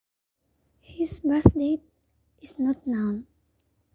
His 0.79 1.19
birth 1.19 1.53
date 1.53 1.83
is 2.41 2.57
not 2.57 2.87
known. 2.87 3.27